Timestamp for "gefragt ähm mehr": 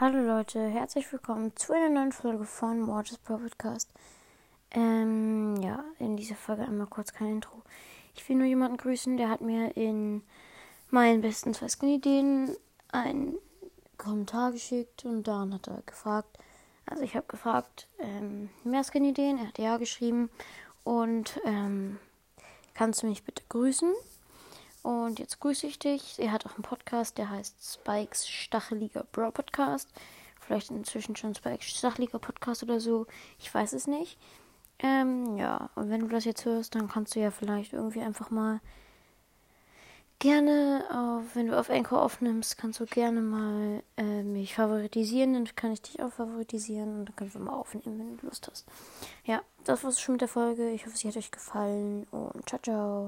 17.28-18.82